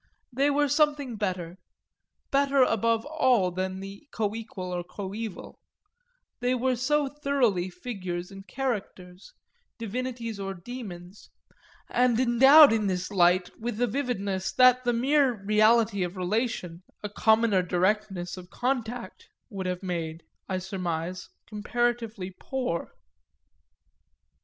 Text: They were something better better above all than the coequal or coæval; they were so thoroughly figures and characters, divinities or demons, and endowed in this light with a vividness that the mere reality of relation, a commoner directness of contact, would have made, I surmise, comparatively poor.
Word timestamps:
They 0.33 0.49
were 0.49 0.67
something 0.67 1.15
better 1.15 1.59
better 2.31 2.63
above 2.63 3.05
all 3.05 3.51
than 3.51 3.79
the 3.81 4.07
coequal 4.11 4.73
or 4.73 4.83
coæval; 4.83 5.59
they 6.39 6.55
were 6.55 6.75
so 6.75 7.07
thoroughly 7.07 7.69
figures 7.69 8.31
and 8.31 8.47
characters, 8.47 9.33
divinities 9.77 10.39
or 10.39 10.55
demons, 10.55 11.29
and 11.87 12.19
endowed 12.19 12.73
in 12.73 12.87
this 12.87 13.11
light 13.11 13.51
with 13.59 13.79
a 13.79 13.85
vividness 13.85 14.51
that 14.53 14.85
the 14.85 14.93
mere 14.93 15.33
reality 15.45 16.01
of 16.01 16.17
relation, 16.17 16.81
a 17.03 17.09
commoner 17.09 17.61
directness 17.61 18.37
of 18.37 18.49
contact, 18.49 19.29
would 19.51 19.67
have 19.67 19.83
made, 19.83 20.23
I 20.49 20.57
surmise, 20.57 21.29
comparatively 21.45 22.33
poor. 22.39 22.95